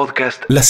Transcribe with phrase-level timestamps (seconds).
[0.00, 0.62] podcast La.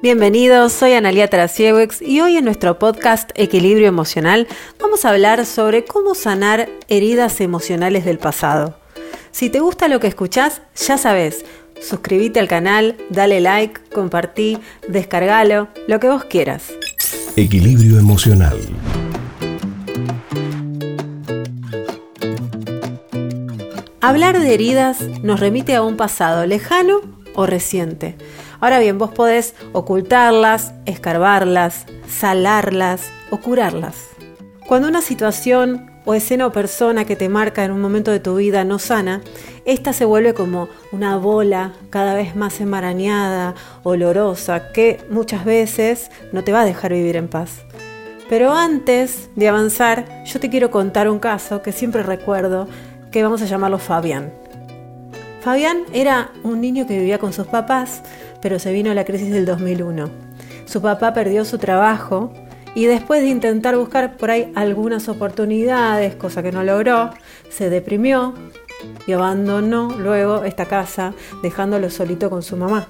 [0.00, 4.46] Bienvenidos, soy Analia Tarasiewicz y hoy en nuestro podcast Equilibrio Emocional
[4.78, 8.78] vamos a hablar sobre cómo sanar heridas emocionales del pasado.
[9.32, 11.44] Si te gusta lo que escuchás, ya sabes,
[11.80, 16.70] suscríbete al canal, dale like, compartí, descargalo, lo que vos quieras.
[17.34, 18.56] Equilibrio Emocional.
[24.06, 27.00] Hablar de heridas nos remite a un pasado lejano
[27.34, 28.16] o reciente.
[28.60, 34.10] Ahora bien, vos podés ocultarlas, escarbarlas, salarlas o curarlas.
[34.68, 38.36] Cuando una situación o escena o persona que te marca en un momento de tu
[38.36, 39.22] vida no sana,
[39.64, 46.44] esta se vuelve como una bola cada vez más enmarañada, olorosa, que muchas veces no
[46.44, 47.64] te va a dejar vivir en paz.
[48.28, 52.68] Pero antes de avanzar, yo te quiero contar un caso que siempre recuerdo
[53.14, 54.32] que vamos a llamarlo Fabián.
[55.40, 58.02] Fabián era un niño que vivía con sus papás,
[58.42, 60.10] pero se vino la crisis del 2001.
[60.64, 62.32] Su papá perdió su trabajo
[62.74, 67.10] y después de intentar buscar por ahí algunas oportunidades, cosa que no logró,
[67.50, 68.34] se deprimió
[69.06, 72.88] y abandonó luego esta casa, dejándolo solito con su mamá.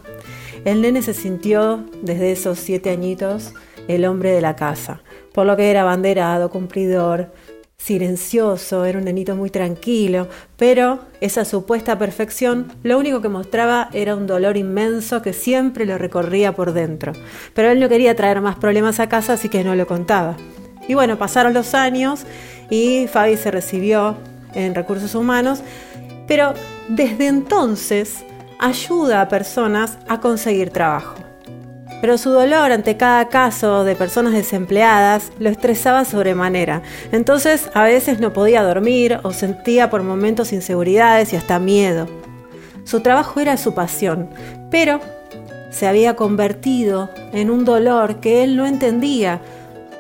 [0.65, 3.53] El nene se sintió desde esos siete añitos
[3.89, 5.03] el hombre de la casa,
[5.35, 7.31] por lo que era abanderado, cumplidor,
[7.77, 14.17] silencioso, era un nenito muy tranquilo, pero esa supuesta perfección lo único que mostraba era
[14.17, 17.13] un dolor inmenso que siempre lo recorría por dentro.
[17.55, 20.37] Pero él no quería traer más problemas a casa, así que no lo contaba.
[20.89, 22.25] Y bueno, pasaron los años
[22.71, 24.17] y Fabi se recibió
[24.55, 25.61] en recursos humanos,
[26.27, 26.55] pero
[26.89, 28.25] desde entonces
[28.59, 31.24] ayuda a personas a conseguir trabajo
[32.05, 36.83] pero su dolor ante cada caso de personas desempleadas lo estresaba sobremanera.
[37.13, 42.07] Entonces a veces no podía dormir o sentía por momentos inseguridades y hasta miedo.
[42.85, 44.29] Su trabajo era su pasión,
[44.71, 45.01] pero
[45.71, 49.41] se había convertido en un dolor que él no entendía,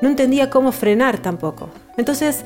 [0.02, 1.70] no entendía cómo frenar tampoco.
[1.96, 2.44] Entonces,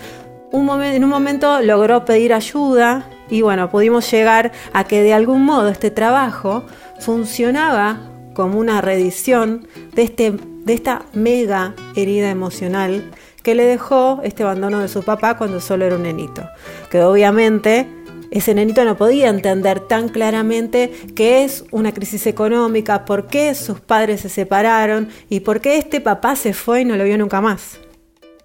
[0.53, 5.69] en un momento logró pedir ayuda y bueno, pudimos llegar a que de algún modo
[5.69, 6.63] este trabajo
[7.01, 7.99] funcionaba
[8.39, 9.67] como una reedición
[9.97, 13.11] de, este, de esta mega herida emocional
[13.43, 16.49] que le dejó este abandono de su papá cuando solo era un nenito.
[16.89, 17.89] Que obviamente
[18.31, 23.81] ese nenito no podía entender tan claramente qué es una crisis económica, por qué sus
[23.81, 27.41] padres se separaron y por qué este papá se fue y no lo vio nunca
[27.41, 27.81] más.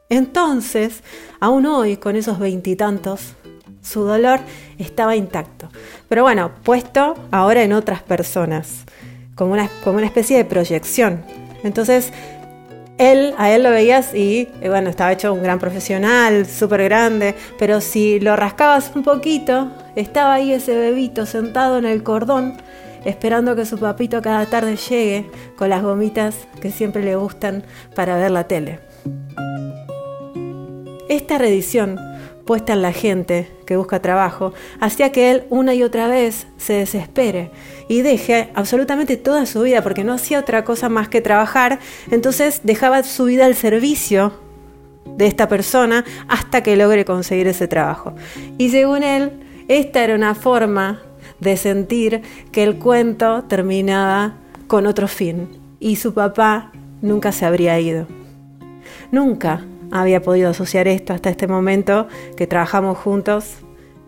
[0.10, 1.04] Entonces,
[1.40, 3.36] aún hoy, con esos veintitantos,
[3.84, 4.40] su dolor
[4.80, 5.70] estaba intacto.
[6.10, 8.86] Pero bueno, puesto ahora en otras personas
[9.36, 11.24] como una, como una especie de proyección.
[11.64, 12.12] Entonces,
[12.98, 17.36] él, a él lo veías y, eh, bueno, estaba hecho un gran profesional, súper grande,
[17.58, 22.58] pero si lo rascabas un poquito, estaba ahí ese bebito sentado en el cordón,
[23.04, 27.64] esperando que su papito cada tarde llegue con las gomitas que siempre le gustan
[27.96, 28.80] para ver la tele.
[31.10, 32.00] Esta reedición
[32.46, 36.74] puesta en la gente que busca trabajo, hacía que él una y otra vez se
[36.74, 37.52] desespere
[37.88, 41.80] y deje absolutamente toda su vida, porque no hacía otra cosa más que trabajar,
[42.12, 44.34] entonces dejaba su vida al servicio
[45.18, 48.14] de esta persona hasta que logre conseguir ese trabajo.
[48.58, 49.32] Y según él,
[49.68, 51.02] esta era una forma
[51.40, 52.22] de sentir
[52.52, 54.36] que el cuento terminaba
[54.68, 55.50] con otro fin
[55.80, 56.72] y su papá
[57.02, 58.08] nunca se habría ido.
[59.12, 59.62] Nunca
[59.94, 63.58] había podido asociar esto hasta este momento que trabajamos juntos.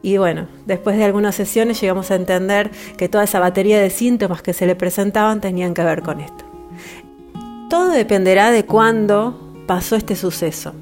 [0.02, 4.42] Y bueno, después de algunas sesiones llegamos a entender que toda esa batería de síntomas
[4.42, 6.46] que se le presentaban tenían que ver con esto.
[7.70, 10.74] Todo dependerá de cuándo pasó este suceso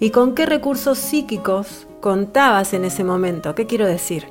[0.00, 3.54] y con qué recursos psíquicos contabas en ese momento.
[3.54, 4.26] ¿Qué quiero decir?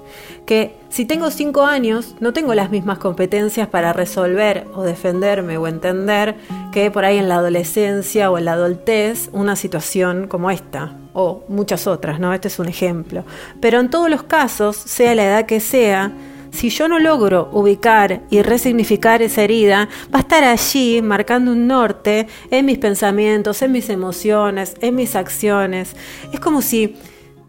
[0.45, 5.66] Que si tengo cinco años, no tengo las mismas competencias para resolver o defenderme o
[5.66, 6.35] entender
[6.72, 11.44] que por ahí en la adolescencia o en la adultez una situación como esta o
[11.47, 12.31] muchas otras, ¿no?
[12.31, 13.25] Este es un ejemplo.
[13.59, 16.12] Pero en todos los casos, sea la edad que sea,
[16.51, 21.65] si yo no logro ubicar y resignificar esa herida, va a estar allí marcando un
[21.65, 25.95] norte en mis pensamientos, en mis emociones, en mis acciones.
[26.31, 26.95] Es como si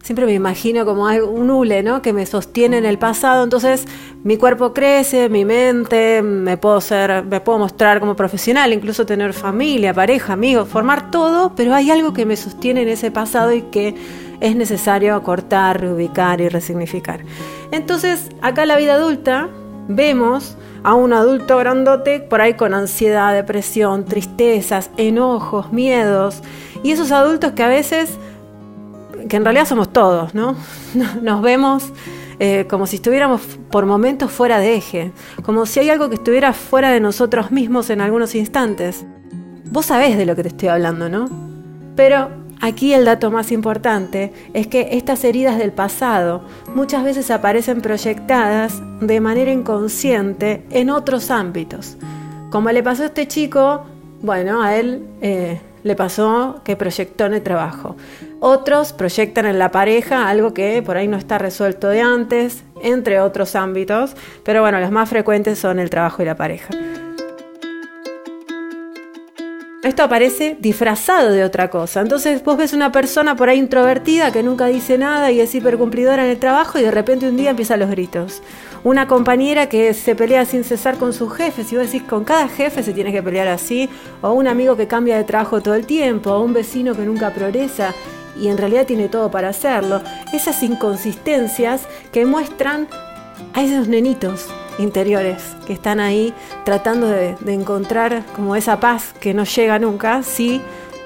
[0.05, 2.03] siempre me imagino como un hule, ¿no?
[2.03, 3.43] Que me sostiene en el pasado.
[3.43, 3.87] Entonces,
[4.23, 9.33] mi cuerpo crece, mi mente, me puedo ser, me puedo mostrar como profesional, incluso tener
[9.33, 13.63] familia, pareja, amigos, formar todo, pero hay algo que me sostiene en ese pasado y
[13.63, 13.95] que
[14.41, 17.21] es necesario cortar, reubicar y resignificar.
[17.73, 19.49] Entonces, acá en la vida adulta
[19.89, 26.43] vemos a un adulto grandote por ahí con ansiedad, depresión, tristezas, enojos, miedos,
[26.83, 28.19] y esos adultos que a veces
[29.29, 30.57] que en realidad somos todos, ¿no?
[31.23, 31.93] Nos vemos
[32.41, 35.13] eh, como si estuviéramos por momentos fuera de eje,
[35.43, 39.05] como si hay algo que estuviera fuera de nosotros mismos en algunos instantes.
[39.71, 41.29] Vos sabés de lo que te estoy hablando, ¿no?
[41.97, 42.31] Pero
[42.61, 46.45] aquí el dato más importante es que estas heridas del pasado
[46.75, 51.97] muchas veces aparecen proyectadas de manera inconsciente en otros ámbitos.
[52.51, 53.85] Como le pasó a este chico,
[54.23, 57.95] bueno, a él eh, le pasó que proyectó en el trabajo.
[58.41, 63.21] Otros proyectan en la pareja algo que por ahí no está resuelto de antes, entre
[63.21, 66.75] otros ámbitos, pero bueno, los más frecuentes son el trabajo y la pareja.
[69.85, 72.01] Esto aparece disfrazado de otra cosa.
[72.01, 76.25] Entonces vos ves una persona por ahí introvertida que nunca dice nada y es hipercumplidora
[76.25, 78.43] en el trabajo y de repente un día empiezan los gritos.
[78.85, 82.49] Una compañera que se pelea sin cesar con sus jefes y vos decís con cada
[82.49, 83.89] jefe se tiene que pelear así.
[84.21, 86.31] O un amigo que cambia de trabajo todo el tiempo.
[86.31, 87.95] O un vecino que nunca progresa
[88.39, 90.03] y en realidad tiene todo para hacerlo.
[90.35, 92.87] Esas inconsistencias que muestran
[93.55, 94.49] a esos nenitos
[94.79, 96.35] interiores que están ahí
[96.65, 100.61] tratando de, encontrar como esa paz que no llega nunca si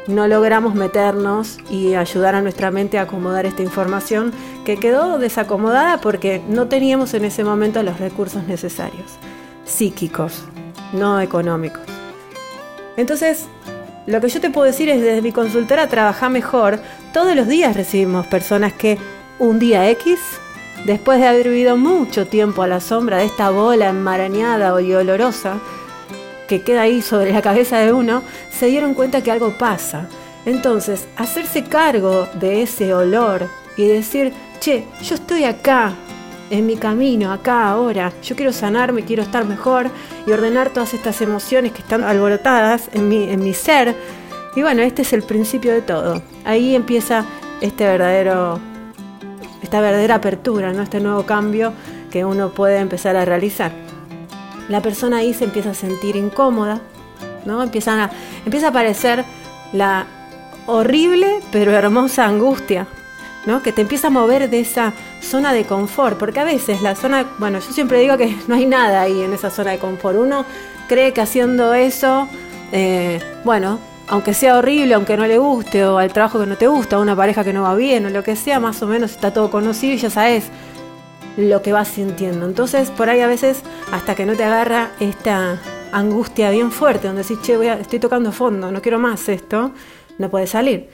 [0.08, 4.32] no logramos meternos y ayudar a nuestra mente a acomodar esta información
[4.68, 9.12] que quedó desacomodada porque no teníamos en ese momento los recursos necesarios,
[9.64, 10.44] psíquicos,
[10.92, 11.80] no económicos.
[12.98, 13.46] Entonces,
[14.04, 16.80] lo que yo te puedo decir es desde mi consultora Trabaja Mejor,
[17.14, 18.98] todos los días recibimos personas que
[19.38, 20.18] un día X
[20.84, 25.60] después de haber vivido mucho tiempo a la sombra de esta bola enmarañada y olorosa
[26.46, 30.10] que queda ahí sobre la cabeza de uno, se dieron cuenta que algo pasa.
[30.44, 33.48] Entonces, hacerse cargo de ese olor
[33.78, 35.94] y decir, che, yo estoy acá,
[36.50, 39.90] en mi camino, acá, ahora, yo quiero sanarme, quiero estar mejor
[40.26, 43.94] y ordenar todas estas emociones que están alborotadas en mi, en mi ser.
[44.56, 46.22] Y bueno, este es el principio de todo.
[46.44, 47.25] Ahí empieza
[47.60, 48.60] este verdadero
[49.62, 50.82] esta verdadera apertura, ¿no?
[50.82, 51.72] este nuevo cambio
[52.11, 53.72] que uno puede empezar a realizar.
[54.69, 56.81] La persona ahí se empieza a sentir incómoda,
[57.44, 57.62] ¿no?
[57.62, 59.25] empieza a aparecer
[59.72, 60.06] la
[60.66, 62.87] horrible pero hermosa angustia,
[63.48, 63.62] ¿no?
[63.62, 64.92] que te empieza a mover de esa
[65.22, 68.66] zona de confort, porque a veces la zona, bueno, yo siempre digo que no hay
[68.66, 70.44] nada ahí en esa zona de confort, uno
[70.86, 72.28] cree que haciendo eso,
[72.72, 76.66] eh, bueno, aunque sea horrible, aunque no le guste, o al trabajo que no te
[76.66, 79.12] gusta, o una pareja que no va bien, o lo que sea, más o menos
[79.12, 80.44] está todo conocido y ya sabes
[81.38, 82.44] lo que vas sintiendo.
[82.44, 83.62] Entonces, por ahí a veces,
[83.92, 85.58] hasta que no te agarra esta
[85.92, 89.72] angustia bien fuerte, donde decís, che, estoy tocando fondo, no quiero más esto,
[90.18, 90.88] no puede salir.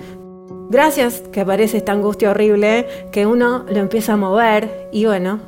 [0.74, 5.38] Gracias que aparece esta angustia horrible, que uno lo empieza a mover y bueno,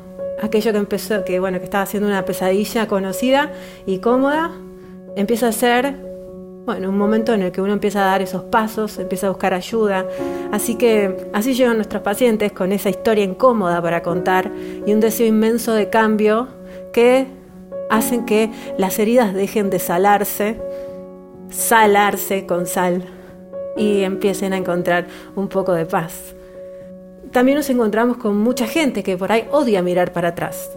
[0.41, 3.51] aquello que empezó, que bueno, que estaba haciendo una pesadilla conocida
[3.85, 4.51] y cómoda,
[5.17, 5.97] empieza a ser
[6.63, 9.53] bueno, un momento en el que uno empieza a dar esos pasos, empieza a buscar
[9.53, 10.05] ayuda.
[10.53, 14.49] Así que así llegan nuestros pacientes con esa historia incómoda para contar
[14.85, 16.47] y un deseo inmenso de cambio
[16.93, 17.27] que
[17.89, 20.55] hacen que las heridas dejen de salarse,
[21.49, 23.16] salarse con sal
[23.77, 26.35] y empiecen a encontrar un poco de paz.
[27.31, 30.69] También nos encontramos con mucha gente que por ahí odia mirar para atrás.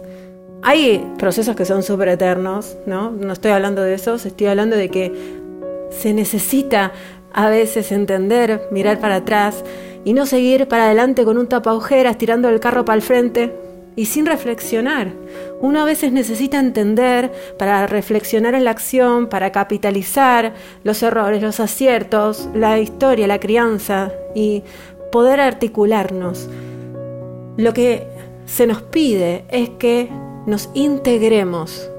[0.63, 3.11] Hay procesos que son súper eternos, ¿no?
[3.11, 5.11] No estoy hablando de esos, estoy hablando de que
[5.89, 6.91] se necesita
[7.33, 9.63] a veces entender, mirar para atrás
[10.03, 13.55] y no seguir para adelante con un tapaujeras tirando el carro para el frente
[13.95, 15.11] y sin reflexionar.
[15.61, 20.53] Uno a veces necesita entender para reflexionar en la acción, para capitalizar
[20.83, 24.63] los errores, los aciertos, la historia, la crianza y
[25.11, 26.49] poder articularnos.
[27.57, 28.07] Lo que
[28.45, 30.09] se nos pide es que
[30.45, 31.91] nos integremos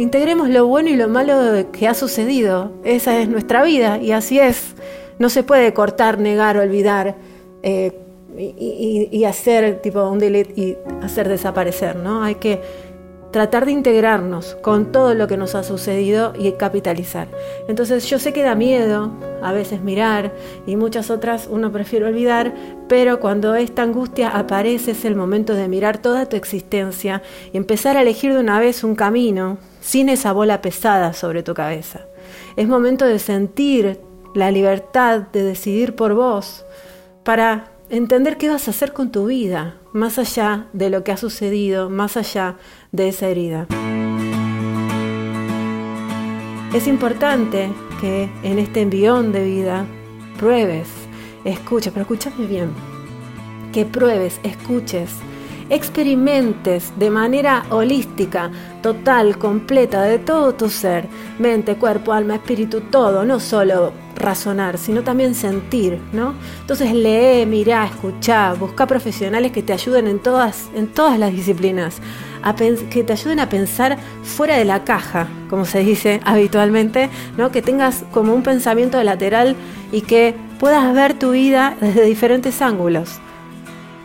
[0.00, 1.36] Integremos lo bueno y lo malo
[1.72, 2.72] que ha sucedido.
[2.84, 4.74] Esa es nuestra vida y así es.
[5.18, 7.16] No se puede cortar, negar, olvidar
[7.62, 7.99] eh,
[8.36, 12.22] y, hacer tipo un delete y hacer desaparecer, ¿no?
[12.22, 12.60] Hay que
[13.30, 17.28] tratar de integrarnos con todo lo que nos ha sucedido y capitalizar.
[17.68, 20.32] Entonces yo sé que da miedo a veces mirar
[20.66, 22.54] y muchas otras uno prefiere olvidar,
[22.88, 27.22] pero cuando esta angustia aparece es el momento de mirar toda tu existencia
[27.52, 31.54] y empezar a elegir de una vez un camino sin esa bola pesada sobre tu
[31.54, 32.00] cabeza.
[32.56, 34.00] Es momento de sentir
[34.34, 36.64] la libertad de decidir por vos
[37.24, 41.16] para entender qué vas a hacer con tu vida, más allá de lo que ha
[41.16, 42.56] sucedido, más allá
[42.92, 43.66] de esa herida.
[46.72, 47.70] Es importante
[48.00, 49.86] que en este envión de vida
[50.38, 50.88] pruebes,
[51.44, 52.70] escuches, pero escúchame bien,
[53.72, 55.10] que pruebes, escuches
[55.68, 58.50] experimentes de manera holística,
[58.82, 61.06] total, completa, de todo tu ser,
[61.38, 66.34] mente, cuerpo, alma, espíritu, todo, no solo razonar, sino también sentir, ¿no?
[66.60, 72.00] Entonces lee, mira, escucha, busca profesionales que te ayuden en todas, en todas las disciplinas,
[72.90, 77.50] que te ayuden a pensar fuera de la caja, como se dice habitualmente, ¿no?
[77.50, 79.56] Que tengas como un pensamiento lateral
[79.92, 83.20] y que puedas ver tu vida desde diferentes ángulos.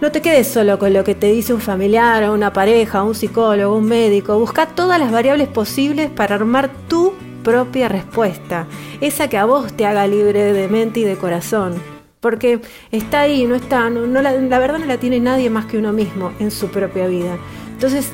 [0.01, 3.77] No te quedes solo con lo que te dice un familiar una pareja, un psicólogo,
[3.77, 4.37] un médico.
[4.37, 7.13] Busca todas las variables posibles para armar tu
[7.45, 8.67] propia respuesta,
[8.99, 11.75] esa que a vos te haga libre de mente y de corazón.
[12.19, 12.59] Porque
[12.91, 15.93] está ahí, no está, no, la, la verdad no la tiene nadie más que uno
[15.93, 17.37] mismo en su propia vida.
[17.71, 18.11] Entonces,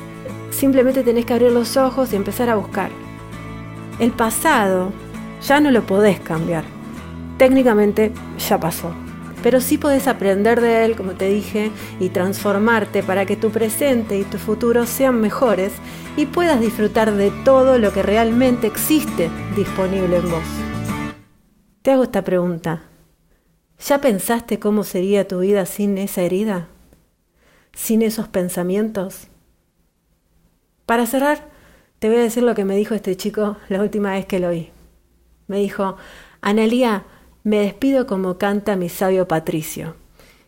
[0.50, 2.90] simplemente tenés que abrir los ojos y empezar a buscar.
[3.98, 4.92] El pasado
[5.40, 6.64] ya no lo podés cambiar.
[7.38, 8.94] Técnicamente ya pasó
[9.42, 11.70] pero sí podés aprender de él, como te dije,
[12.00, 15.72] y transformarte para que tu presente y tu futuro sean mejores
[16.16, 20.44] y puedas disfrutar de todo lo que realmente existe disponible en vos.
[21.82, 22.82] Te hago esta pregunta.
[23.84, 26.68] ¿Ya pensaste cómo sería tu vida sin esa herida?
[27.74, 29.26] ¿Sin esos pensamientos?
[30.86, 31.48] Para cerrar,
[31.98, 34.50] te voy a decir lo que me dijo este chico la última vez que lo
[34.50, 34.70] vi.
[35.48, 35.96] Me dijo,
[36.40, 37.04] Analía,
[37.44, 39.96] me despido como canta mi sabio Patricio.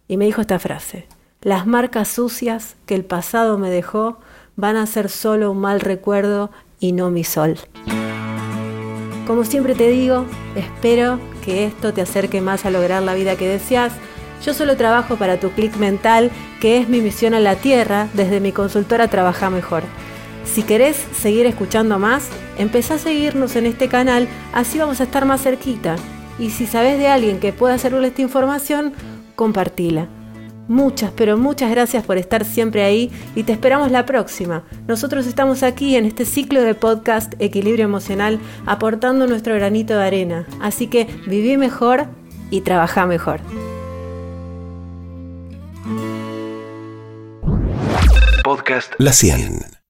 [0.06, 1.06] Y me dijo esta frase,
[1.40, 4.18] las marcas sucias que el pasado me dejó
[4.56, 7.58] van a ser solo un mal recuerdo y no mi sol.
[9.26, 13.48] Como siempre te digo, espero que esto te acerque más a lograr la vida que
[13.48, 13.92] deseas.
[14.44, 18.40] Yo solo trabajo para tu clic mental, que es mi misión a la tierra desde
[18.40, 19.82] mi consultora Trabaja Mejor.
[20.44, 25.24] Si querés seguir escuchando más, empezá a seguirnos en este canal, así vamos a estar
[25.24, 25.96] más cerquita
[26.38, 28.92] y si sabes de alguien que pueda hacerle esta información,
[29.36, 30.08] compartila.
[30.66, 34.64] Muchas, pero muchas gracias por estar siempre ahí y te esperamos la próxima.
[34.86, 40.46] Nosotros estamos aquí en este ciclo de podcast Equilibrio Emocional aportando nuestro granito de arena.
[40.62, 42.06] Así que viví mejor
[42.50, 43.40] y trabaja mejor.
[48.42, 49.74] Podcast La 100.